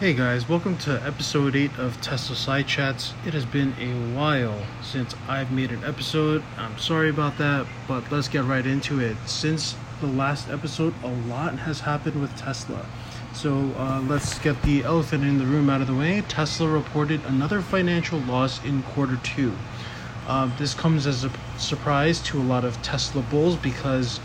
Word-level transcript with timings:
Hey 0.00 0.14
guys, 0.14 0.48
welcome 0.48 0.78
to 0.78 0.94
episode 1.06 1.54
8 1.54 1.78
of 1.78 2.00
Tesla 2.00 2.34
Side 2.34 2.66
Chats. 2.66 3.12
It 3.26 3.34
has 3.34 3.44
been 3.44 3.74
a 3.78 4.16
while 4.16 4.58
since 4.80 5.14
I've 5.28 5.52
made 5.52 5.72
an 5.72 5.84
episode. 5.84 6.42
I'm 6.56 6.78
sorry 6.78 7.10
about 7.10 7.36
that, 7.36 7.66
but 7.86 8.10
let's 8.10 8.26
get 8.26 8.44
right 8.44 8.64
into 8.64 8.98
it. 9.00 9.18
Since 9.26 9.76
the 10.00 10.06
last 10.06 10.48
episode, 10.48 10.94
a 11.04 11.08
lot 11.28 11.58
has 11.58 11.80
happened 11.80 12.18
with 12.18 12.34
Tesla. 12.34 12.86
So 13.34 13.74
uh, 13.76 14.02
let's 14.08 14.38
get 14.38 14.62
the 14.62 14.84
elephant 14.84 15.22
in 15.22 15.36
the 15.36 15.44
room 15.44 15.68
out 15.68 15.82
of 15.82 15.86
the 15.86 15.94
way. 15.94 16.22
Tesla 16.22 16.66
reported 16.66 17.22
another 17.26 17.60
financial 17.60 18.20
loss 18.20 18.64
in 18.64 18.82
quarter 18.82 19.18
two. 19.22 19.52
Uh, 20.26 20.50
this 20.56 20.72
comes 20.72 21.06
as 21.06 21.24
a 21.24 21.30
surprise 21.58 22.22
to 22.22 22.40
a 22.40 22.44
lot 22.44 22.64
of 22.64 22.80
Tesla 22.80 23.20
bulls 23.20 23.56
because 23.56 24.18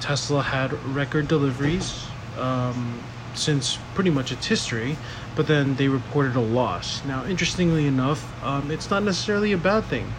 Tesla 0.00 0.42
had 0.42 0.72
record 0.92 1.28
deliveries. 1.28 2.04
Um, 2.36 3.00
since 3.38 3.78
pretty 3.94 4.10
much 4.10 4.32
its 4.32 4.46
history, 4.46 4.96
but 5.36 5.46
then 5.46 5.76
they 5.76 5.88
reported 5.88 6.36
a 6.36 6.40
loss. 6.40 7.04
Now, 7.04 7.24
interestingly 7.24 7.86
enough, 7.86 8.20
um, 8.44 8.70
it's 8.70 8.90
not 8.90 9.02
necessarily 9.02 9.52
a 9.52 9.58
bad 9.58 9.84
thing, 9.84 10.12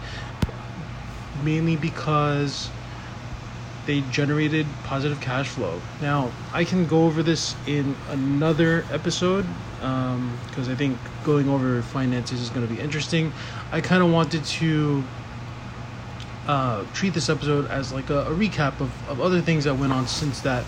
mainly 1.44 1.76
because 1.76 2.70
they 3.86 4.02
generated 4.12 4.66
positive 4.84 5.20
cash 5.20 5.48
flow. 5.48 5.80
Now, 6.00 6.30
I 6.52 6.64
can 6.64 6.86
go 6.86 7.04
over 7.04 7.22
this 7.22 7.54
in 7.66 7.96
another 8.10 8.84
episode 8.92 9.46
because 9.76 10.68
um, 10.68 10.72
I 10.72 10.74
think 10.74 10.98
going 11.24 11.48
over 11.48 11.82
finances 11.82 12.40
is 12.40 12.50
going 12.50 12.66
to 12.66 12.72
be 12.72 12.80
interesting. 12.80 13.32
I 13.72 13.80
kind 13.80 14.02
of 14.02 14.12
wanted 14.12 14.44
to 14.44 15.02
uh, 16.46 16.84
treat 16.92 17.14
this 17.14 17.28
episode 17.28 17.70
as 17.70 17.92
like 17.92 18.10
a, 18.10 18.22
a 18.22 18.30
recap 18.30 18.80
of, 18.80 19.08
of 19.08 19.20
other 19.20 19.40
things 19.40 19.64
that 19.64 19.76
went 19.76 19.92
on 19.92 20.06
since 20.06 20.40
that 20.42 20.64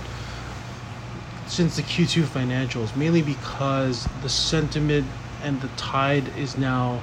since 1.47 1.77
the 1.77 1.83
Q2 1.83 2.25
financials, 2.25 2.95
mainly 2.97 3.23
because 3.23 4.09
the 4.23 4.29
sentiment 4.29 5.07
and 5.43 5.61
the 5.61 5.69
tide 5.77 6.25
is 6.37 6.57
now 6.57 7.01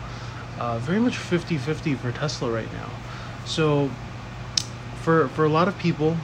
uh, 0.59 0.79
very 0.79 0.99
much 0.99 1.17
50 1.17 1.57
50 1.57 1.95
for 1.95 2.11
Tesla 2.11 2.51
right 2.51 2.71
now. 2.73 2.89
So, 3.45 3.89
for, 5.01 5.29
for 5.29 5.45
a 5.45 5.49
lot 5.49 5.67
of 5.67 5.77
people, 5.77 6.17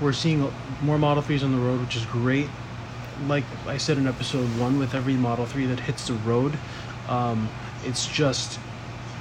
we're 0.00 0.12
seeing 0.12 0.50
more 0.82 0.98
Model 0.98 1.22
3s 1.22 1.42
on 1.42 1.52
the 1.52 1.58
road, 1.58 1.80
which 1.80 1.96
is 1.96 2.04
great. 2.06 2.48
Like 3.26 3.44
I 3.66 3.76
said 3.78 3.96
in 3.96 4.06
episode 4.06 4.46
one, 4.58 4.78
with 4.78 4.94
every 4.94 5.14
Model 5.14 5.46
3 5.46 5.66
that 5.66 5.80
hits 5.80 6.08
the 6.08 6.14
road, 6.14 6.58
um, 7.08 7.48
it's 7.84 8.06
just 8.06 8.58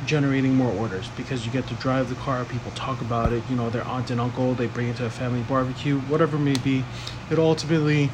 generating 0.05 0.55
more 0.55 0.69
orders 0.69 1.09
because 1.15 1.45
you 1.45 1.51
get 1.51 1.67
to 1.67 1.73
drive 1.75 2.09
the 2.09 2.15
car 2.15 2.43
people 2.45 2.71
talk 2.71 3.01
about 3.01 3.31
it 3.31 3.43
you 3.49 3.55
know 3.55 3.69
their 3.69 3.83
aunt 3.85 4.09
and 4.09 4.19
uncle 4.19 4.53
they 4.53 4.67
bring 4.67 4.87
it 4.87 4.95
to 4.97 5.05
a 5.05 5.09
family 5.09 5.41
barbecue 5.41 5.99
whatever 5.99 6.37
it 6.37 6.41
may 6.41 6.57
be. 6.63 6.83
It 7.29 7.39
ultimately 7.39 8.09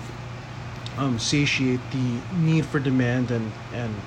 um, 0.97 1.17
satiate 1.17 1.79
the 1.91 2.21
need 2.31 2.65
for 2.65 2.79
demand 2.79 3.31
and 3.31 3.51
and 3.73 4.01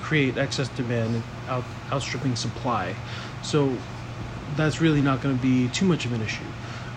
create 0.00 0.36
excess 0.38 0.68
demand 0.68 1.22
out, 1.48 1.64
outstripping 1.90 2.36
supply. 2.36 2.94
So 3.42 3.76
that's 4.54 4.80
really 4.80 5.02
not 5.02 5.20
going 5.20 5.36
to 5.36 5.42
be 5.42 5.68
too 5.68 5.84
much 5.84 6.04
of 6.04 6.12
an 6.12 6.22
issue 6.22 6.44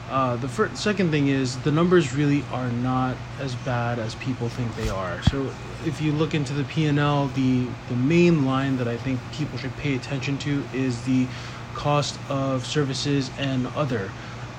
uh, 0.09 0.35
the 0.37 0.75
second 0.75 1.11
thing 1.11 1.27
is 1.27 1.57
the 1.59 1.71
numbers 1.71 2.15
really 2.15 2.43
are 2.51 2.69
not 2.69 3.15
as 3.39 3.53
bad 3.55 3.99
as 3.99 4.15
people 4.15 4.49
think 4.49 4.75
they 4.75 4.89
are. 4.89 5.21
So 5.23 5.51
if 5.85 6.01
you 6.01 6.11
look 6.11 6.33
into 6.33 6.53
the 6.53 6.63
P&L, 6.63 7.27
the 7.27 7.67
the 7.87 7.95
main 7.95 8.45
line 8.45 8.77
that 8.77 8.87
I 8.87 8.97
think 8.97 9.19
people 9.33 9.57
should 9.59 9.75
pay 9.77 9.95
attention 9.95 10.37
to 10.39 10.63
is 10.73 11.03
the 11.03 11.27
cost 11.75 12.19
of 12.29 12.65
services 12.65 13.29
and 13.37 13.67
other, 13.67 14.09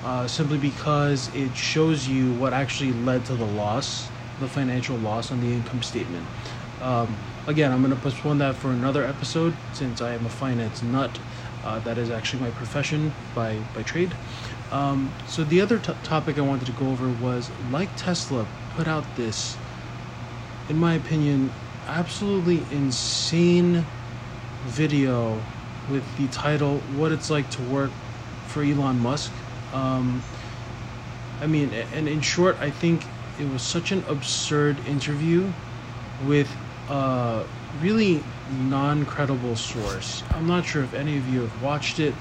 uh, 0.05 0.25
simply 0.27 0.57
because 0.57 1.33
it 1.35 1.55
shows 1.55 2.07
you 2.07 2.33
what 2.33 2.53
actually 2.53 2.93
led 2.93 3.25
to 3.25 3.35
the 3.35 3.45
loss, 3.45 4.09
the 4.39 4.47
financial 4.47 4.97
loss 4.97 5.31
on 5.31 5.41
the 5.41 5.51
income 5.51 5.83
statement. 5.83 6.25
Um, 6.81 7.15
again, 7.45 7.71
I'm 7.71 7.81
going 7.81 7.93
to 7.93 8.01
postpone 8.01 8.37
that 8.39 8.55
for 8.55 8.69
another 8.69 9.03
episode 9.03 9.53
since 9.73 10.01
I 10.01 10.13
am 10.13 10.25
a 10.25 10.29
finance 10.29 10.81
nut. 10.81 11.19
Uh, 11.63 11.77
that 11.79 11.97
is 11.97 12.09
actually 12.09 12.41
my 12.41 12.49
profession 12.51 13.13
by 13.35 13.59
by 13.75 13.83
trade. 13.83 14.11
Um, 14.71 15.11
so 15.27 15.43
the 15.43 15.61
other 15.61 15.79
t- 15.79 15.93
topic 16.03 16.37
I 16.37 16.41
wanted 16.41 16.65
to 16.67 16.71
go 16.71 16.89
over 16.89 17.09
was 17.09 17.49
like 17.71 17.89
Tesla 17.97 18.45
put 18.75 18.87
out 18.87 19.03
this, 19.15 19.57
in 20.69 20.77
my 20.77 20.93
opinion, 20.93 21.51
absolutely 21.87 22.63
insane 22.71 23.85
video 24.65 25.41
with 25.89 26.05
the 26.17 26.27
title 26.27 26.77
"What 26.95 27.11
It's 27.11 27.29
Like 27.29 27.49
to 27.51 27.61
Work 27.63 27.91
for 28.47 28.63
Elon 28.63 28.99
Musk." 28.99 29.31
Um, 29.73 30.23
I 31.41 31.47
mean, 31.47 31.71
and 31.93 32.07
in 32.07 32.21
short, 32.21 32.55
I 32.61 32.69
think 32.69 33.03
it 33.39 33.51
was 33.51 33.61
such 33.61 33.91
an 33.91 34.03
absurd 34.07 34.77
interview 34.87 35.51
with 36.25 36.49
a 36.89 37.43
really 37.81 38.23
non-credible 38.69 39.55
source. 39.55 40.23
I'm 40.31 40.47
not 40.47 40.65
sure 40.65 40.83
if 40.83 40.93
any 40.93 41.17
of 41.17 41.27
you 41.33 41.41
have 41.41 41.63
watched 41.63 41.99
it. 41.99 42.13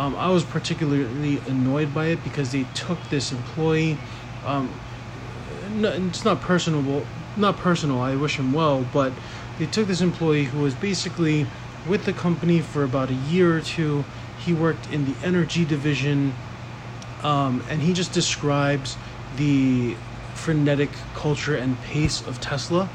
Um, 0.00 0.16
I 0.16 0.30
was 0.30 0.44
particularly 0.44 1.42
annoyed 1.46 1.92
by 1.92 2.06
it 2.06 2.24
because 2.24 2.52
they 2.52 2.64
took 2.72 2.98
this 3.10 3.32
employee. 3.32 3.98
Um, 4.46 4.72
no, 5.74 5.92
it's 5.92 6.24
not 6.24 6.40
personable, 6.40 7.06
not 7.36 7.58
personal. 7.58 8.00
I 8.00 8.16
wish 8.16 8.38
him 8.38 8.54
well, 8.54 8.86
but 8.94 9.12
they 9.58 9.66
took 9.66 9.88
this 9.88 10.00
employee 10.00 10.44
who 10.44 10.60
was 10.60 10.72
basically 10.72 11.46
with 11.86 12.06
the 12.06 12.14
company 12.14 12.62
for 12.62 12.82
about 12.82 13.10
a 13.10 13.14
year 13.28 13.54
or 13.54 13.60
two. 13.60 14.06
He 14.38 14.54
worked 14.54 14.90
in 14.90 15.04
the 15.04 15.14
energy 15.22 15.66
division, 15.66 16.32
um, 17.22 17.62
and 17.68 17.82
he 17.82 17.92
just 17.92 18.14
describes 18.14 18.96
the 19.36 19.96
frenetic 20.32 20.88
culture 21.14 21.56
and 21.56 21.78
pace 21.82 22.26
of 22.26 22.40
Tesla. 22.40 22.88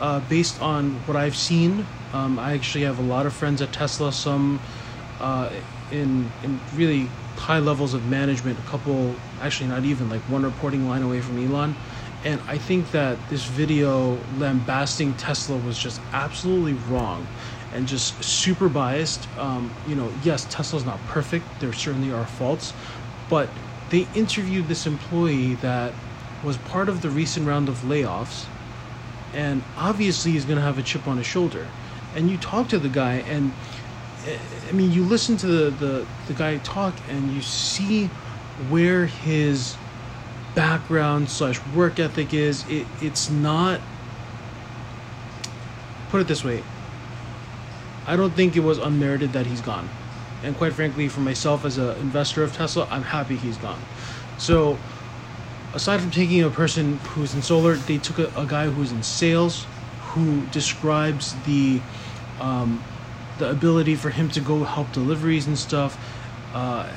Uh, 0.00 0.20
based 0.28 0.62
on 0.62 0.92
what 1.06 1.16
I've 1.16 1.34
seen, 1.34 1.84
um, 2.12 2.38
I 2.38 2.52
actually 2.52 2.84
have 2.84 3.00
a 3.00 3.02
lot 3.02 3.26
of 3.26 3.32
friends 3.32 3.60
at 3.60 3.72
Tesla. 3.72 4.12
Some 4.12 4.60
uh, 5.20 5.50
in 5.90 6.30
in 6.42 6.60
really 6.74 7.08
high 7.36 7.58
levels 7.58 7.94
of 7.94 8.06
management. 8.06 8.58
A 8.58 8.62
couple, 8.62 9.14
actually, 9.40 9.68
not 9.68 9.84
even 9.84 10.08
like 10.08 10.22
one 10.22 10.42
reporting 10.42 10.88
line 10.88 11.02
away 11.02 11.20
from 11.20 11.38
Elon. 11.38 11.76
And 12.24 12.40
I 12.46 12.56
think 12.56 12.90
that 12.92 13.18
this 13.28 13.44
video 13.44 14.18
lambasting 14.38 15.14
Tesla 15.14 15.58
was 15.58 15.76
just 15.76 16.00
absolutely 16.12 16.72
wrong 16.72 17.26
and 17.74 17.86
just 17.86 18.22
super 18.24 18.68
biased. 18.68 19.28
Um, 19.36 19.70
you 19.86 19.94
know, 19.94 20.10
yes, 20.22 20.46
Tesla's 20.48 20.86
not 20.86 21.04
perfect. 21.06 21.44
There 21.60 21.72
certainly 21.72 22.12
are 22.12 22.24
faults, 22.24 22.72
but 23.28 23.50
they 23.90 24.06
interviewed 24.14 24.68
this 24.68 24.86
employee 24.86 25.54
that 25.56 25.92
was 26.42 26.56
part 26.58 26.88
of 26.88 27.02
the 27.02 27.10
recent 27.10 27.46
round 27.46 27.68
of 27.68 27.76
layoffs, 27.78 28.46
and 29.34 29.62
obviously 29.76 30.32
he's 30.32 30.44
going 30.44 30.56
to 30.56 30.62
have 30.62 30.78
a 30.78 30.82
chip 30.82 31.06
on 31.06 31.18
his 31.18 31.26
shoulder. 31.26 31.66
And 32.14 32.30
you 32.30 32.38
talk 32.38 32.68
to 32.68 32.78
the 32.78 32.88
guy, 32.88 33.16
and 33.28 33.52
I 34.26 34.72
mean, 34.72 34.90
you 34.90 35.04
listen 35.04 35.36
to 35.38 35.46
the, 35.46 35.70
the, 35.70 36.06
the 36.28 36.32
guy 36.32 36.56
talk 36.58 36.94
and 37.08 37.32
you 37.32 37.42
see 37.42 38.06
where 38.68 39.06
his 39.06 39.76
background 40.54 41.28
slash 41.28 41.60
work 41.74 41.98
ethic 41.98 42.32
is. 42.32 42.64
It, 42.68 42.86
it's 43.00 43.28
not. 43.28 43.80
Put 46.10 46.20
it 46.20 46.28
this 46.28 46.44
way. 46.44 46.62
I 48.06 48.16
don't 48.16 48.32
think 48.34 48.56
it 48.56 48.60
was 48.60 48.78
unmerited 48.78 49.32
that 49.32 49.46
he's 49.46 49.60
gone, 49.60 49.88
and 50.42 50.56
quite 50.56 50.74
frankly, 50.74 51.08
for 51.08 51.20
myself 51.20 51.64
as 51.64 51.78
an 51.78 51.96
investor 51.98 52.42
of 52.42 52.54
Tesla, 52.54 52.86
I'm 52.90 53.02
happy 53.02 53.34
he's 53.36 53.56
gone. 53.56 53.80
So, 54.36 54.76
aside 55.72 56.00
from 56.02 56.10
taking 56.10 56.42
a 56.42 56.50
person 56.50 56.98
who's 56.98 57.34
in 57.34 57.40
solar, 57.40 57.74
they 57.74 57.96
took 57.98 58.18
a, 58.18 58.30
a 58.40 58.44
guy 58.44 58.68
who's 58.68 58.92
in 58.92 59.02
sales, 59.02 59.66
who 60.12 60.42
describes 60.46 61.34
the 61.46 61.80
um, 62.40 62.82
the 63.38 63.50
ability 63.50 63.94
for 63.94 64.10
him 64.10 64.28
to 64.30 64.40
go 64.40 64.64
help 64.64 64.92
deliveries 64.92 65.46
and 65.46 65.58
stuff. 65.58 65.98
Uh, 66.54 66.90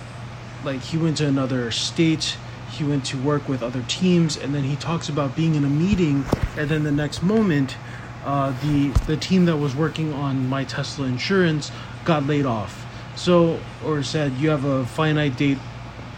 like 0.64 0.82
he 0.82 0.98
went 0.98 1.18
to 1.18 1.28
another 1.28 1.72
state, 1.72 2.38
he 2.72 2.84
went 2.84 3.06
to 3.06 3.18
work 3.18 3.48
with 3.48 3.64
other 3.64 3.84
teams, 3.88 4.38
and 4.38 4.54
then 4.54 4.64
he 4.64 4.76
talks 4.76 5.10
about 5.10 5.36
being 5.36 5.56
in 5.56 5.64
a 5.64 5.70
meeting, 5.70 6.26
and 6.58 6.70
then 6.70 6.84
the 6.84 6.92
next 6.92 7.24
moment, 7.24 7.76
uh, 8.26 8.54
the 8.62 8.90
the 9.08 9.18
team 9.18 9.46
that 9.46 9.58
was 9.58 9.76
working 9.76 10.14
on 10.14 10.48
my 10.48 10.64
Tesla 10.64 11.08
insurance 11.08 11.72
got 12.06 12.26
laid 12.26 12.46
off. 12.46 12.86
So, 13.16 13.60
or 13.84 14.04
said 14.04 14.34
you 14.34 14.50
have 14.50 14.66
a 14.66 14.86
finite 14.86 15.38
date, 15.38 15.58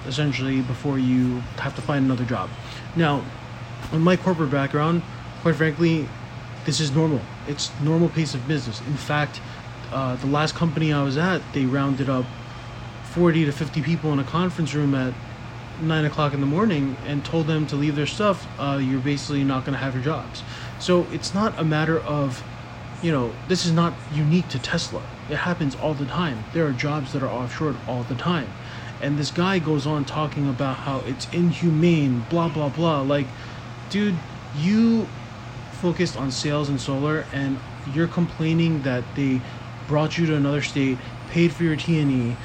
essentially, 0.05 0.61
before 0.61 0.99
you 0.99 1.39
have 1.57 1.75
to 1.75 1.81
find 1.81 2.05
another 2.05 2.25
job. 2.25 2.49
Now, 2.95 3.23
in 3.93 4.01
my 4.01 4.17
corporate 4.17 4.51
background, 4.51 5.01
quite 5.41 5.55
frankly, 5.55 6.09
this 6.65 6.79
is 6.79 6.93
normal. 6.93 7.21
It's 7.47 7.71
normal 7.81 8.09
pace 8.09 8.33
of 8.33 8.45
business. 8.47 8.81
In 8.81 8.97
fact, 8.97 9.39
uh, 9.91 10.15
the 10.15 10.27
last 10.27 10.55
company 10.55 10.93
I 10.93 11.03
was 11.03 11.17
at, 11.17 11.41
they 11.53 11.65
rounded 11.65 12.09
up 12.09 12.25
40 13.03 13.45
to 13.45 13.51
50 13.51 13.81
people 13.81 14.13
in 14.13 14.19
a 14.19 14.23
conference 14.23 14.73
room 14.73 14.93
at 14.93 15.13
9 15.81 16.05
o'clock 16.05 16.33
in 16.33 16.41
the 16.41 16.45
morning 16.45 16.95
and 17.07 17.23
told 17.23 17.47
them 17.47 17.65
to 17.67 17.75
leave 17.75 17.95
their 17.95 18.05
stuff. 18.05 18.47
Uh, 18.59 18.79
you're 18.81 18.99
basically 18.99 19.43
not 19.43 19.65
going 19.65 19.73
to 19.73 19.79
have 19.79 19.93
your 19.93 20.03
jobs. 20.03 20.43
So 20.79 21.05
it's 21.11 21.33
not 21.33 21.57
a 21.57 21.63
matter 21.63 21.99
of, 21.99 22.43
you 23.01 23.11
know, 23.11 23.31
this 23.47 23.65
is 23.65 23.71
not 23.71 23.93
unique 24.13 24.47
to 24.49 24.59
Tesla. 24.59 25.01
It 25.29 25.37
happens 25.37 25.75
all 25.75 25.93
the 25.93 26.05
time. 26.05 26.43
There 26.53 26.65
are 26.67 26.71
jobs 26.71 27.13
that 27.13 27.23
are 27.23 27.29
offshore 27.29 27.75
all 27.87 28.03
the 28.03 28.15
time. 28.15 28.47
And 29.01 29.17
this 29.17 29.31
guy 29.31 29.59
goes 29.59 29.87
on 29.87 30.05
talking 30.05 30.49
about 30.49 30.77
how 30.77 30.99
it's 30.99 31.27
inhumane, 31.31 32.25
blah, 32.29 32.49
blah, 32.49 32.69
blah. 32.69 33.01
Like, 33.01 33.27
dude, 33.89 34.15
you 34.57 35.07
focused 35.71 36.17
on 36.17 36.31
sales 36.31 36.67
and 36.67 36.79
solar, 36.79 37.25
and 37.31 37.57
you're 37.93 38.07
complaining 38.07 38.81
that 38.81 39.03
they 39.15 39.39
brought 39.89 40.17
you 40.17 40.25
to 40.27 40.35
another 40.35 40.61
state, 40.61 40.97
paid 41.31 41.51
for 41.51 41.63
your 41.63 41.75
T 41.75 41.99
and 41.99 42.11
E, 42.11 42.35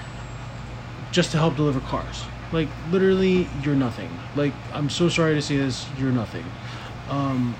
just 1.13 1.31
to 1.31 1.39
help 1.39 1.55
deliver 1.55 1.79
cars. 1.81 2.25
Like 2.51 2.69
literally, 2.91 3.47
you're 3.63 3.77
nothing. 3.77 4.11
Like 4.35 4.55
I'm 4.73 4.91
so 4.91 5.09
sorry 5.09 5.35
to 5.35 5.43
say 5.43 5.59
this, 5.59 5.87
you're 5.99 6.11
nothing. 6.11 6.45
Um, 7.09 7.55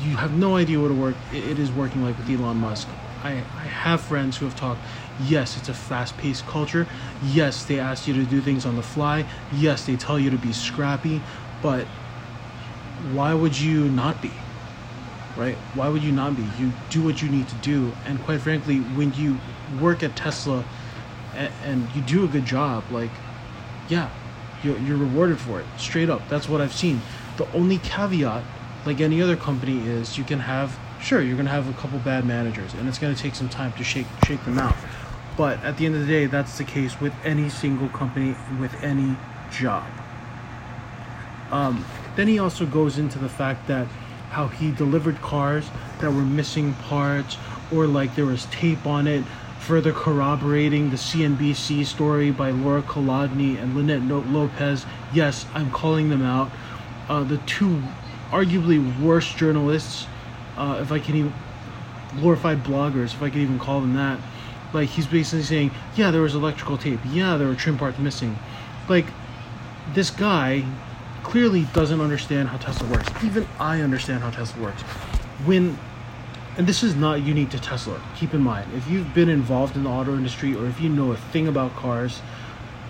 you 0.00 0.16
have 0.16 0.38
no 0.38 0.56
idea 0.56 0.80
what 0.80 0.90
it 0.90 0.94
work. 0.94 1.16
It 1.34 1.58
is 1.58 1.70
working 1.72 2.02
like 2.02 2.16
with 2.16 2.30
Elon 2.30 2.56
Musk. 2.56 2.88
I, 3.24 3.32
I 3.32 3.66
have 3.66 4.00
friends 4.00 4.36
who 4.36 4.46
have 4.46 4.56
talked. 4.56 4.80
Yes, 5.28 5.56
it's 5.56 5.68
a 5.68 5.74
fast-paced 5.74 6.46
culture. 6.46 6.86
Yes, 7.24 7.64
they 7.64 7.78
ask 7.78 8.06
you 8.06 8.14
to 8.14 8.24
do 8.24 8.40
things 8.40 8.64
on 8.64 8.76
the 8.76 8.82
fly. 8.82 9.26
Yes, 9.52 9.84
they 9.86 9.96
tell 9.96 10.18
you 10.18 10.30
to 10.30 10.38
be 10.38 10.52
scrappy. 10.52 11.20
But 11.60 11.86
why 13.12 13.34
would 13.34 13.58
you 13.58 13.88
not 13.90 14.22
be? 14.22 14.30
Right? 15.36 15.56
Why 15.74 15.88
would 15.88 16.02
you 16.02 16.12
not 16.12 16.36
be? 16.36 16.42
You 16.58 16.72
do 16.90 17.02
what 17.02 17.22
you 17.22 17.28
need 17.28 17.48
to 17.48 17.54
do. 17.56 17.92
And 18.04 18.22
quite 18.22 18.40
frankly, 18.40 18.78
when 18.78 19.14
you 19.14 19.38
work 19.80 20.02
at 20.02 20.14
Tesla 20.14 20.64
and, 21.34 21.52
and 21.64 21.88
you 21.94 22.02
do 22.02 22.24
a 22.24 22.28
good 22.28 22.44
job, 22.44 22.84
like, 22.90 23.10
yeah, 23.88 24.10
you're, 24.62 24.78
you're 24.78 24.98
rewarded 24.98 25.38
for 25.38 25.60
it. 25.60 25.66
Straight 25.78 26.10
up. 26.10 26.28
That's 26.28 26.48
what 26.48 26.60
I've 26.60 26.74
seen. 26.74 27.00
The 27.38 27.50
only 27.52 27.78
caveat, 27.78 28.44
like 28.84 29.00
any 29.00 29.22
other 29.22 29.36
company, 29.36 29.88
is 29.88 30.18
you 30.18 30.24
can 30.24 30.40
have 30.40 30.78
sure 31.02 31.20
you're 31.20 31.34
going 31.34 31.46
to 31.46 31.52
have 31.52 31.68
a 31.68 31.72
couple 31.74 31.98
bad 31.98 32.24
managers 32.24 32.72
and 32.74 32.88
it's 32.88 32.98
going 32.98 33.14
to 33.14 33.20
take 33.20 33.34
some 33.34 33.48
time 33.48 33.72
to 33.72 33.82
shake 33.82 34.06
shake 34.24 34.42
them 34.44 34.58
out 34.58 34.74
but 35.36 35.62
at 35.64 35.76
the 35.76 35.84
end 35.84 35.94
of 35.94 36.00
the 36.00 36.06
day 36.06 36.26
that's 36.26 36.58
the 36.58 36.64
case 36.64 37.00
with 37.00 37.12
any 37.24 37.48
single 37.48 37.88
company 37.88 38.36
with 38.60 38.72
any 38.82 39.16
job 39.50 39.84
um, 41.50 41.84
then 42.16 42.28
he 42.28 42.38
also 42.38 42.64
goes 42.64 42.98
into 42.98 43.18
the 43.18 43.28
fact 43.28 43.66
that 43.66 43.86
how 44.32 44.48
he 44.48 44.70
delivered 44.72 45.20
cars 45.20 45.70
that 46.00 46.10
were 46.10 46.22
missing 46.22 46.74
parts 46.74 47.36
or 47.70 47.86
like 47.86 48.14
there 48.16 48.26
was 48.26 48.46
tape 48.46 48.86
on 48.86 49.06
it 49.06 49.22
further 49.60 49.92
corroborating 49.92 50.90
the 50.90 50.96
CNBC 50.96 51.86
story 51.86 52.32
by 52.32 52.50
Lora 52.50 52.82
Kolodny 52.82 53.62
and 53.62 53.76
Linette 53.76 54.02
Lopez. 54.02 54.84
Yes, 55.14 55.46
I'm 55.54 55.70
calling 55.70 56.08
them 56.08 56.22
out. 56.22 56.50
Uh, 57.08 57.22
the 57.22 57.38
two 57.38 57.80
arguably 58.30 59.00
worst 59.00 59.36
journalists 59.36 60.08
uh, 60.56 60.78
if 60.80 60.90
I 60.90 60.98
can 60.98 61.14
even 61.14 61.34
glorified 62.18 62.64
bloggers, 62.64 63.14
if 63.14 63.22
I 63.22 63.30
could 63.30 63.40
even 63.40 63.58
call 63.58 63.80
them 63.80 63.94
that. 63.94 64.18
Like 64.72 64.88
he's 64.88 65.06
basically 65.06 65.44
saying, 65.44 65.70
yeah, 65.96 66.10
there 66.10 66.22
was 66.22 66.34
electrical 66.34 66.78
tape, 66.78 67.00
yeah, 67.10 67.36
there 67.36 67.48
were 67.48 67.54
trim 67.54 67.78
parts 67.78 67.98
missing. 67.98 68.38
Like 68.88 69.06
this 69.94 70.10
guy 70.10 70.64
clearly 71.22 71.64
doesn't 71.72 72.00
understand 72.00 72.48
how 72.48 72.56
Tesla 72.58 72.88
works. 72.88 73.08
Even 73.24 73.46
I 73.58 73.80
understand 73.80 74.22
how 74.22 74.30
Tesla 74.30 74.62
works. 74.62 74.82
When 75.44 75.78
and 76.56 76.66
this 76.66 76.82
is 76.82 76.94
not 76.94 77.22
unique 77.22 77.50
to 77.50 77.58
Tesla. 77.58 78.00
Keep 78.16 78.34
in 78.34 78.42
mind, 78.42 78.70
if 78.74 78.86
you've 78.88 79.14
been 79.14 79.30
involved 79.30 79.74
in 79.74 79.84
the 79.84 79.90
auto 79.90 80.14
industry 80.14 80.54
or 80.54 80.66
if 80.66 80.80
you 80.80 80.90
know 80.90 81.12
a 81.12 81.16
thing 81.16 81.48
about 81.48 81.74
cars, 81.76 82.20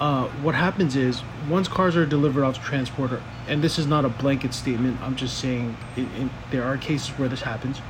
uh, 0.00 0.26
what 0.43 0.56
happens 0.56 0.96
is 0.96 1.23
once 1.49 1.69
cars 1.69 1.96
are 1.96 2.05
delivered 2.05 2.43
off 2.43 2.55
the 2.55 2.64
transporter, 2.64 3.23
and 3.46 3.62
this 3.62 3.79
is 3.79 3.87
not 3.87 4.05
a 4.05 4.08
blanket 4.08 4.52
statement, 4.52 5.00
I'm 5.00 5.14
just 5.14 5.38
saying 5.38 5.76
it, 5.96 6.08
it, 6.17 6.28
there 6.50 6.64
are 6.64 6.76
cases 6.76 7.11
where 7.11 7.28
this 7.28 7.43
happens. 7.43 7.81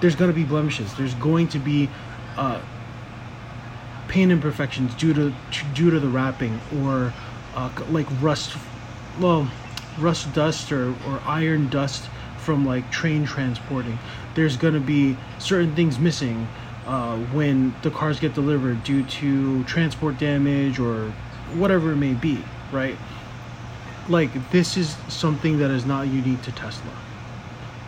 There's 0.00 0.16
going 0.16 0.30
to 0.30 0.34
be 0.34 0.44
blemishes. 0.44 0.94
There's 0.94 1.12
going 1.14 1.48
to 1.48 1.58
be 1.58 1.90
uh, 2.38 2.62
paint 4.08 4.32
imperfections 4.32 4.94
due 4.94 5.12
to 5.12 5.34
due 5.74 5.90
to 5.90 6.00
the 6.00 6.08
wrapping 6.08 6.58
or 6.82 7.12
uh, 7.54 7.70
like 7.90 8.06
rust, 8.22 8.56
well, 9.20 9.50
rust 9.98 10.32
dust 10.32 10.72
or, 10.72 10.90
or 11.06 11.20
iron 11.26 11.68
dust 11.68 12.08
from 12.38 12.64
like 12.66 12.90
train 12.90 13.24
transporting. 13.24 13.98
There's 14.34 14.56
going 14.56 14.74
to 14.74 14.80
be 14.80 15.16
certain 15.38 15.74
things 15.74 15.98
missing 15.98 16.48
uh, 16.86 17.16
when 17.32 17.74
the 17.82 17.90
cars 17.90 18.18
get 18.18 18.34
delivered 18.34 18.82
due 18.84 19.04
to 19.04 19.64
transport 19.64 20.18
damage 20.18 20.78
or 20.78 21.12
whatever 21.54 21.92
it 21.92 21.96
may 21.96 22.14
be, 22.14 22.42
right? 22.72 22.96
Like, 24.08 24.50
this 24.50 24.76
is 24.76 24.96
something 25.08 25.58
that 25.58 25.70
is 25.70 25.84
not 25.84 26.08
unique 26.08 26.42
to 26.42 26.52
Tesla. 26.52 26.90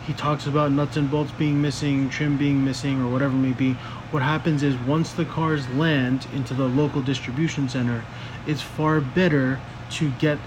He 0.05 0.13
talks 0.13 0.47
about 0.47 0.71
nuts 0.71 0.97
and 0.97 1.09
bolts 1.09 1.31
being 1.31 1.61
missing, 1.61 2.09
trim 2.09 2.37
being 2.37 2.63
missing, 2.63 3.01
or 3.01 3.09
whatever 3.09 3.33
it 3.33 3.39
may 3.39 3.53
be. 3.53 3.73
What 4.11 4.21
happens 4.21 4.61
is 4.61 4.75
once 4.77 5.13
the 5.13 5.25
cars 5.25 5.67
land 5.69 6.27
into 6.33 6.53
the 6.53 6.67
local 6.67 7.01
distribution 7.01 7.67
center, 7.67 8.03
it's 8.45 8.61
far 8.61 9.01
better 9.01 9.59
to 9.91 10.11
get 10.11 10.37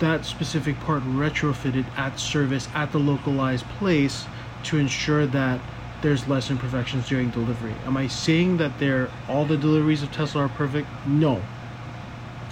that 0.00 0.24
specific 0.24 0.78
part 0.80 1.02
retrofitted 1.02 1.86
at 1.96 2.18
service 2.18 2.68
at 2.74 2.92
the 2.92 2.98
localized 2.98 3.66
place 3.78 4.26
to 4.64 4.78
ensure 4.78 5.26
that 5.26 5.60
there's 6.02 6.28
less 6.28 6.50
imperfections 6.50 7.08
during 7.08 7.30
delivery. 7.30 7.74
Am 7.84 7.96
I 7.96 8.06
saying 8.06 8.58
that 8.58 9.10
all 9.28 9.44
the 9.44 9.56
deliveries 9.56 10.02
of 10.02 10.12
Tesla 10.12 10.44
are 10.44 10.48
perfect? 10.48 10.88
No. 11.06 11.42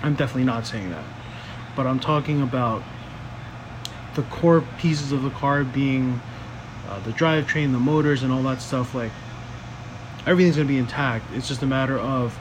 I'm 0.02 0.14
definitely 0.14 0.44
not 0.44 0.66
saying 0.66 0.90
that. 0.90 1.04
But 1.75 1.87
I'm 1.87 2.00
talking 2.00 2.43
about 2.43 2.82
the 4.14 4.22
core 4.22 4.64
pieces 4.78 5.12
of 5.12 5.22
the 5.22 5.31
car 5.31 5.62
being 5.62 6.20
uh, 6.88 7.00
the 7.00 7.12
drivetrain, 7.12 7.72
the 7.72 7.78
motors, 7.78 8.22
and 8.22 8.32
all 8.32 8.42
that 8.44 8.60
stuff. 8.60 8.94
Like 8.94 9.12
everything's 10.26 10.56
gonna 10.56 10.69
be 10.69 10.78
intact. 10.78 11.25
It's 11.34 11.49
just 11.49 11.62
a 11.62 11.66
matter 11.66 11.99
of 11.99 12.37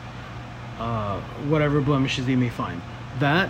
uh, 0.80 1.20
whatever 1.48 1.82
blemishes 1.82 2.26
they 2.26 2.36
may 2.36 2.50
find. 2.50 2.82
That, 3.20 3.50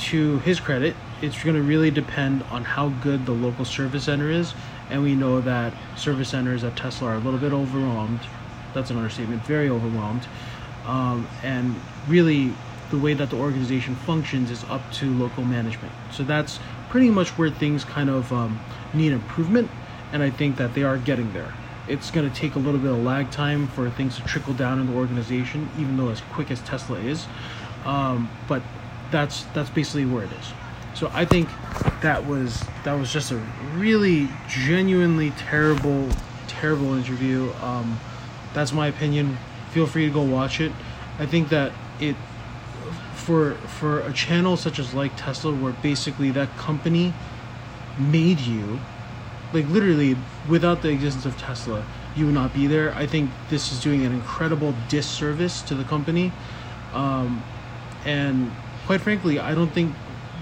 to 0.00 0.38
his 0.40 0.60
credit, 0.60 0.96
it's 1.22 1.42
gonna 1.42 1.62
really 1.62 1.90
depend 1.90 2.42
on 2.44 2.64
how 2.64 2.88
good 2.88 3.26
the 3.26 3.32
local 3.32 3.64
service 3.64 4.04
center 4.04 4.30
is. 4.30 4.54
And 4.90 5.02
we 5.02 5.14
know 5.14 5.40
that 5.40 5.72
service 5.96 6.30
centers 6.30 6.64
at 6.64 6.76
Tesla 6.76 7.08
are 7.08 7.14
a 7.14 7.18
little 7.18 7.38
bit 7.38 7.52
overwhelmed. 7.52 8.20
That's 8.74 8.90
an 8.90 8.96
understatement. 8.96 9.44
Very 9.44 9.68
overwhelmed. 9.68 10.26
Um, 10.86 11.28
and 11.42 11.76
really, 12.08 12.52
the 12.90 12.98
way 12.98 13.14
that 13.14 13.30
the 13.30 13.36
organization 13.36 13.94
functions 13.94 14.50
is 14.50 14.64
up 14.64 14.90
to 14.94 15.12
local 15.14 15.44
management. 15.44 15.92
So 16.10 16.24
that's 16.24 16.58
pretty 16.88 17.10
much 17.10 17.30
where 17.38 17.50
things 17.50 17.84
kind 17.84 18.10
of 18.10 18.32
um, 18.32 18.58
need 18.92 19.12
improvement, 19.12 19.70
and 20.12 20.22
I 20.22 20.30
think 20.30 20.56
that 20.56 20.74
they 20.74 20.82
are 20.82 20.98
getting 20.98 21.32
there. 21.32 21.54
It's 21.86 22.10
going 22.10 22.28
to 22.28 22.36
take 22.36 22.56
a 22.56 22.58
little 22.58 22.80
bit 22.80 22.90
of 22.90 22.98
lag 22.98 23.30
time 23.30 23.68
for 23.68 23.88
things 23.90 24.16
to 24.16 24.24
trickle 24.24 24.54
down 24.54 24.80
in 24.80 24.86
the 24.86 24.94
organization, 24.94 25.68
even 25.78 25.96
though 25.96 26.08
as 26.08 26.20
quick 26.32 26.50
as 26.50 26.60
Tesla 26.60 26.98
is. 26.98 27.26
Um, 27.84 28.28
but 28.48 28.62
that's 29.10 29.44
that's 29.54 29.70
basically 29.70 30.06
where 30.06 30.24
it 30.24 30.32
is. 30.32 30.52
So 30.94 31.10
I 31.12 31.24
think 31.24 31.48
that 32.02 32.26
was 32.26 32.64
that 32.84 32.94
was 32.94 33.12
just 33.12 33.30
a 33.30 33.36
really 33.74 34.28
genuinely 34.48 35.30
terrible, 35.30 36.08
terrible 36.48 36.94
interview. 36.94 37.52
Um, 37.62 38.00
that's 38.52 38.72
my 38.72 38.88
opinion 38.88 39.38
feel 39.70 39.86
free 39.86 40.06
to 40.06 40.12
go 40.12 40.22
watch 40.22 40.60
it. 40.60 40.72
I 41.18 41.26
think 41.26 41.48
that 41.50 41.72
it 42.00 42.16
for 43.14 43.54
for 43.78 44.00
a 44.00 44.12
channel 44.12 44.56
such 44.56 44.78
as 44.78 44.94
like 44.94 45.12
Tesla 45.16 45.54
where 45.54 45.72
basically 45.72 46.30
that 46.32 46.54
company 46.56 47.12
made 47.98 48.40
you 48.40 48.80
like 49.52 49.68
literally 49.68 50.16
without 50.48 50.82
the 50.82 50.88
existence 50.88 51.26
of 51.26 51.38
Tesla 51.38 51.84
you 52.16 52.26
would 52.26 52.34
not 52.34 52.52
be 52.52 52.66
there. 52.66 52.92
I 52.94 53.06
think 53.06 53.30
this 53.50 53.70
is 53.70 53.80
doing 53.80 54.04
an 54.04 54.12
incredible 54.12 54.74
disservice 54.88 55.62
to 55.62 55.74
the 55.74 55.84
company. 55.84 56.32
Um, 56.92 57.44
and 58.04 58.50
quite 58.86 59.00
frankly, 59.00 59.38
I 59.38 59.54
don't 59.54 59.72
think 59.72 59.94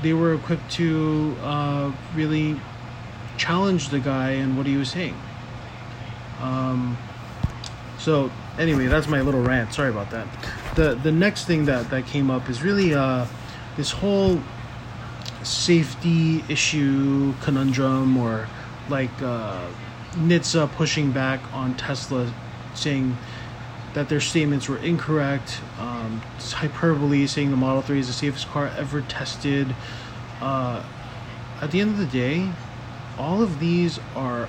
they 0.03 0.13
were 0.13 0.35
equipped 0.35 0.71
to 0.73 1.37
uh, 1.43 1.93
really 2.15 2.61
challenge 3.37 3.89
the 3.89 4.01
guy 4.01 4.31
and 4.31 4.57
what 4.57 4.67
he 4.67 4.77
was 4.77 4.91
saying. 4.91 5.17
Um, 6.41 6.97
so 7.99 8.31
anyway, 8.59 8.87
that's 8.87 9.09
my 9.09 9.21
little 9.21 9.43
rant. 9.43 9.73
Sorry 9.75 9.91
about 9.91 10.11
that. 10.11 10.27
The 10.75 10.95
the 10.95 11.13
next 11.13 11.47
thing 11.47 11.65
that 11.67 11.91
that 11.91 12.07
came 12.07 12.31
up 12.31 12.49
is 12.49 12.63
really 12.63 12.95
uh, 12.95 13.27
this 13.77 13.91
whole 13.91 14.41
safety 15.43 16.45
issue 16.49 17.35
conundrum, 17.43 18.17
or 18.17 18.49
like 18.89 19.11
uh, 19.23 19.67
NHTSA 20.13 20.71
pushing 20.73 21.11
back 21.11 21.41
on 21.53 21.75
Tesla, 21.75 22.33
saying 22.75 23.17
that 23.99 24.09
their 24.09 24.21
statements 24.21 24.69
were 24.69 24.79
incorrect. 24.79 25.61
Um, 25.77 26.23
hyperbole, 26.39 27.27
saying 27.27 27.51
the 27.51 27.57
Model 27.57 27.83
3 27.83 27.99
is 27.99 28.07
the 28.07 28.13
safest 28.13 28.47
car 28.47 28.71
ever 28.79 29.01
tested. 29.01 29.75
Uh, 30.41 30.85
at 31.61 31.73
the 31.73 31.81
end 31.81 31.91
of 31.91 31.99
the 31.99 32.07
day, 32.07 32.49
all 33.19 33.43
of 33.43 33.59
these 33.59 33.99
are 34.15 34.49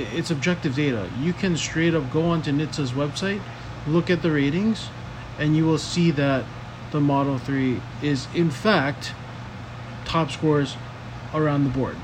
it's 0.00 0.32
objective 0.32 0.74
data. 0.74 1.08
You 1.20 1.32
can 1.32 1.56
straight 1.56 1.94
up 1.94 2.10
go 2.12 2.24
onto 2.24 2.50
NHTSA's 2.50 2.90
website, 2.90 3.40
look 3.86 4.10
at 4.10 4.22
the 4.22 4.32
ratings, 4.32 4.88
and 5.38 5.56
you 5.56 5.64
will 5.64 5.78
see 5.78 6.10
that 6.12 6.44
the 6.90 7.00
Model 7.00 7.38
3 7.38 7.80
is 8.02 8.26
in 8.34 8.50
fact 8.50 9.12
top 10.06 10.32
scores 10.32 10.76
around 11.32 11.62
the 11.62 11.70
board. 11.70 11.96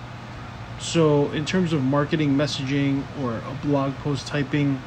So, 0.78 1.32
in 1.32 1.44
terms 1.44 1.72
of 1.72 1.82
marketing 1.82 2.36
messaging 2.36 3.02
or 3.20 3.38
a 3.38 3.66
blog 3.66 3.94
post 3.96 4.28
typing, 4.28 4.80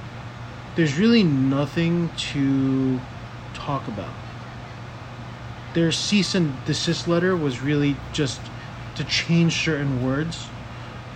there's 0.77 0.97
really 0.99 1.23
nothing 1.25 2.11
to 2.15 3.07
talk 3.53 3.89
about. 3.89 4.21
Their 5.73 5.91
cease 5.93 6.35
and 6.35 6.63
desist 6.65 7.07
letter 7.07 7.37
was 7.37 7.61
really 7.61 8.03
just 8.11 8.51
to 8.95 9.05
change 9.05 9.63
certain 9.63 9.99
words 9.99 10.51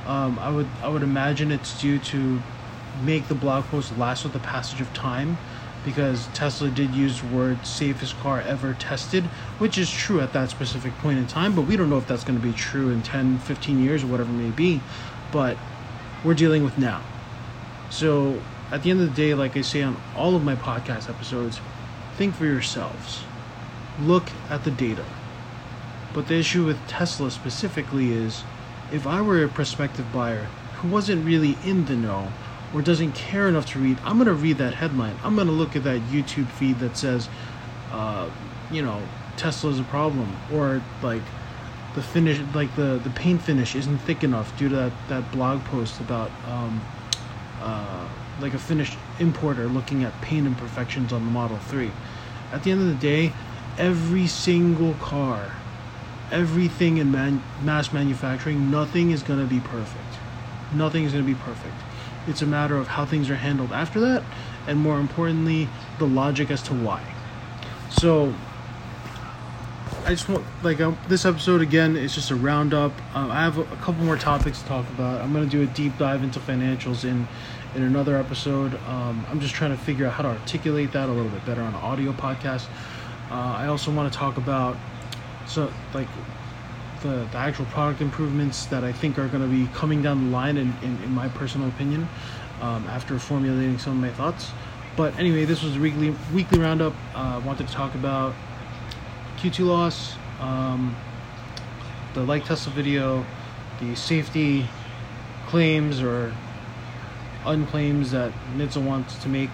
Um, 0.06 0.40
I 0.40 0.50
would 0.52 0.78
I 0.82 0.90
would 0.90 1.04
imagine 1.04 1.52
it's 1.52 1.76
due 1.78 2.00
to 2.00 2.46
make 2.94 3.30
the 3.30 3.36
blog 3.36 3.70
post 3.70 3.92
last 3.94 4.24
with 4.26 4.34
the 4.34 4.42
passage 4.42 4.82
of 4.82 4.94
time 4.94 5.40
because 5.84 6.30
Tesla 6.30 6.72
did 6.72 6.96
use 6.96 7.22
the 7.22 7.28
word 7.28 7.66
safest 7.68 8.18
car 8.18 8.42
ever 8.42 8.76
tested, 8.76 9.32
which 9.58 9.78
is 9.78 9.92
true 9.92 10.22
at 10.22 10.34
that 10.34 10.50
specific 10.52 10.98
point 11.00 11.20
in 11.20 11.28
time, 11.28 11.56
but 11.56 11.64
we 11.64 11.78
don't 11.78 11.90
know 11.90 12.00
if 12.00 12.08
that's 12.08 12.26
going 12.26 12.38
to 12.40 12.44
be 12.44 12.54
true 12.54 12.90
in 12.92 13.04
10, 13.04 13.40
15 13.40 13.80
years 13.80 14.04
or 14.04 14.08
whatever 14.08 14.32
it 14.32 14.36
may 14.36 14.52
be. 14.52 14.86
But 15.32 15.62
we're 16.24 16.36
dealing 16.36 16.64
with 16.64 16.78
now. 16.78 17.10
So 17.90 18.48
at 18.72 18.84
the 18.84 18.90
end 18.90 19.02
of 19.02 19.10
the 19.10 19.16
day, 19.16 19.34
like 19.34 19.58
I 19.58 19.62
say 19.62 19.82
on 19.82 19.98
all 20.16 20.36
of 20.36 20.44
my 20.44 20.56
podcast 20.56 21.10
episodes, 21.10 21.60
think 22.16 22.34
for 22.36 22.46
yourselves. 22.46 23.24
Look 24.00 24.32
at 24.50 24.64
the 24.64 24.72
data. 24.72 25.06
But 26.14 26.28
the 26.28 26.36
issue 26.36 26.66
with 26.66 26.88
Tesla 26.88 27.30
specifically 27.32 28.12
is 28.12 28.44
if 28.92 29.06
I 29.06 29.22
were 29.22 29.44
a 29.44 29.50
prospective 29.50 30.12
buyer 30.14 30.48
who 30.76 30.88
wasn't 30.88 31.26
really 31.26 31.58
in 31.64 31.86
the 31.86 31.96
know 31.96 32.32
or 32.74 32.82
doesn't 32.82 33.14
care 33.14 33.48
enough 33.48 33.66
to 33.68 33.80
read, 33.80 33.98
I'm 34.04 34.16
going 34.18 34.28
to 34.28 34.34
read 34.34 34.58
that 34.58 34.76
headline. 34.76 35.16
I'm 35.24 35.36
going 35.36 35.48
to 35.48 35.54
look 35.54 35.76
at 35.76 35.84
that 35.84 36.02
YouTube 36.04 36.48
feed 36.48 36.80
that 36.80 36.96
says, 36.96 37.28
uh, 37.92 38.30
you 38.72 38.82
know, 38.82 39.02
Tesla's 39.36 39.80
a 39.80 39.84
problem, 39.84 40.38
or 40.52 40.82
like 41.02 41.22
the 41.96 42.02
finish, 42.02 42.40
like 42.54 42.76
the 42.76 43.00
the 43.04 43.10
paint 43.10 43.42
finish 43.42 43.76
isn't 43.76 43.98
thick 44.00 44.24
enough 44.24 44.56
due 44.58 44.70
to 44.70 44.76
that 44.76 44.92
that 45.08 45.32
blog 45.32 45.64
post 45.66 46.00
about 46.00 46.32
um, 46.48 46.82
uh, 47.60 48.08
like 48.42 48.54
a 48.54 48.60
finished 48.60 48.98
importer 49.20 49.68
looking 49.68 50.04
at 50.04 50.20
paint 50.22 50.48
imperfections 50.48 51.14
on 51.14 51.24
the 51.26 51.32
Model 51.32 51.58
Three. 51.58 51.92
At 52.52 52.64
the 52.64 52.72
end 52.72 52.82
of 52.82 52.88
the 52.88 52.96
day, 52.96 53.34
every 53.78 54.28
single 54.28 54.94
car, 54.96 55.54
everything 56.32 56.98
in 56.98 57.12
man- 57.12 57.44
mass 57.62 57.94
manufacturing, 57.94 58.70
nothing 58.70 59.12
is 59.12 59.24
going 59.24 59.40
to 59.40 59.48
be 59.48 59.60
perfect. 59.60 60.20
Nothing 60.74 61.04
is 61.04 61.12
going 61.12 61.26
to 61.26 61.34
be 61.34 61.40
perfect 61.40 61.76
it's 62.28 62.42
a 62.42 62.46
matter 62.46 62.78
of 62.78 62.88
how 62.88 63.06
things 63.06 63.30
are 63.30 63.36
handled 63.36 63.72
after 63.72 64.00
that, 64.00 64.24
and 64.68 64.80
more 64.80 65.00
importantly, 65.00 65.70
the 65.98 66.08
logic 66.08 66.52
as 66.52 66.62
to 66.64 66.74
why. 66.74 67.02
So, 67.90 68.36
I 70.06 70.10
just 70.10 70.28
want 70.28 70.44
like 70.64 70.82
um, 70.82 70.98
this 71.08 71.26
episode 71.26 71.62
again 71.62 71.96
is 71.96 72.16
just 72.16 72.32
a 72.32 72.36
roundup. 72.36 72.92
Um, 73.16 73.30
I 73.30 73.42
have 73.42 73.60
a, 73.60 73.62
a, 73.62 73.78
couple 73.78 74.04
more 74.04 74.18
topics 74.18 74.62
to 74.62 74.68
talk 74.68 74.88
about. 74.90 75.22
I'm 75.22 75.32
gonna 75.32 75.46
do 75.46 75.62
a 75.62 75.68
deep 75.68 75.98
dive 76.00 76.24
into 76.24 76.40
financials 76.40 77.06
in 77.06 77.28
in 77.76 77.84
another 77.84 78.18
episode. 78.18 78.74
Um, 78.88 79.26
I'm 79.30 79.40
just 79.40 79.54
trying 79.54 79.72
to 79.72 79.78
figure 79.78 80.08
out 80.08 80.14
how 80.14 80.24
to 80.24 80.30
articulate 80.30 80.92
that 80.94 81.08
a 81.08 81.12
little 81.12 81.30
bit 81.30 81.46
better 81.46 81.62
on 81.62 81.76
an 81.76 81.82
audio 81.82 82.14
podcast. 82.14 82.66
Uh, 83.30 83.36
I 83.36 83.68
also 83.68 83.92
want 83.92 84.12
to 84.12 84.18
talk 84.18 84.38
about 84.38 84.76
so 85.46 85.72
like 85.94 86.08
the, 87.04 87.28
the 87.32 87.38
actual 87.38 87.66
product 87.66 88.02
improvements 88.02 88.66
that 88.68 88.84
I 88.84 88.92
think 88.92 89.20
are 89.20 89.28
going 89.28 89.44
to 89.44 89.50
be 89.50 89.72
coming 89.74 90.02
down 90.02 90.26
the 90.26 90.32
line, 90.32 90.58
in, 90.58 90.74
in, 90.82 91.02
in 91.04 91.12
my 91.12 91.30
personal 91.30 91.68
opinion, 91.68 92.08
um, 92.62 92.86
after 92.88 93.18
formulating 93.20 93.78
some 93.78 93.94
of 93.94 94.00
my 94.00 94.12
thoughts. 94.12 94.52
But 94.98 95.18
anyway, 95.18 95.46
this 95.46 95.64
was 95.64 95.78
a 95.78 95.80
weekly 95.80 96.16
weekly 96.34 96.60
roundup. 96.60 96.94
Uh, 97.14 97.18
I 97.18 97.36
uh, 97.36 97.40
wanted 97.42 97.68
to 97.68 97.74
talk 97.74 97.96
about 97.96 98.34
Q2 99.42 99.66
loss, 99.66 100.14
um, 100.40 100.96
the 102.14 102.22
like 102.22 102.46
Tesla 102.46 102.72
video, 102.74 103.26
the 103.80 103.96
safety 103.96 104.68
claims 105.48 106.00
or 106.00 106.32
unclaims 107.48 108.12
that 108.12 108.32
NHTSA 108.56 108.86
wants 108.86 109.18
to 109.24 109.30
make, 109.30 109.50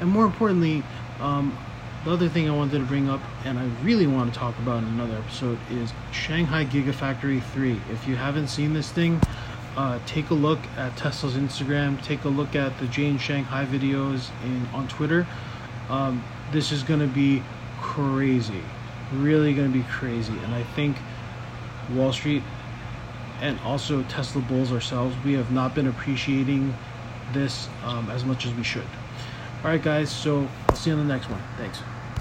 and 0.00 0.10
more 0.10 0.24
importantly, 0.24 0.82
um, 1.20 1.56
the 2.04 2.10
other 2.10 2.28
thing 2.28 2.50
I 2.50 2.56
wanted 2.56 2.80
to 2.80 2.84
bring 2.84 3.08
up, 3.08 3.20
and 3.44 3.60
I 3.60 3.66
really 3.84 4.08
want 4.08 4.32
to 4.32 4.36
talk 4.36 4.58
about 4.58 4.82
in 4.82 4.88
another 4.88 5.14
episode, 5.14 5.58
is 5.70 5.92
Shanghai 6.10 6.64
Gigafactory 6.64 7.40
3. 7.40 7.80
If 7.92 8.08
you 8.08 8.16
haven't 8.16 8.48
seen 8.48 8.72
this 8.72 8.90
thing, 8.90 9.20
uh, 9.76 10.00
take 10.04 10.30
a 10.30 10.34
look 10.34 10.58
at 10.76 10.96
Tesla's 10.96 11.34
Instagram, 11.34 12.02
take 12.02 12.24
a 12.24 12.28
look 12.28 12.56
at 12.56 12.76
the 12.80 12.86
Jay 12.88 13.06
in 13.06 13.18
Shanghai 13.18 13.64
videos 13.66 14.30
in, 14.42 14.66
on 14.74 14.88
Twitter. 14.88 15.28
Um, 15.88 16.24
this 16.50 16.72
is 16.72 16.82
going 16.82 17.00
to 17.00 17.06
be 17.06 17.44
crazy. 17.80 18.64
Really 19.12 19.54
going 19.54 19.72
to 19.72 19.78
be 19.78 19.84
crazy. 19.84 20.36
And 20.44 20.54
I 20.54 20.62
think 20.62 20.96
Wall 21.94 22.12
Street 22.12 22.42
and 23.40 23.58
also 23.60 24.02
Tesla 24.04 24.42
bulls 24.42 24.72
ourselves, 24.72 25.16
we 25.24 25.34
have 25.34 25.50
not 25.50 25.74
been 25.74 25.86
appreciating 25.86 26.74
this 27.32 27.68
um, 27.84 28.10
as 28.10 28.24
much 28.24 28.46
as 28.46 28.54
we 28.54 28.62
should. 28.62 28.82
All 29.64 29.70
right, 29.70 29.82
guys. 29.82 30.10
So 30.10 30.48
I'll 30.68 30.76
see 30.76 30.90
you 30.90 30.96
on 30.96 31.06
the 31.06 31.12
next 31.12 31.30
one. 31.30 31.40
Thanks. 31.56 31.80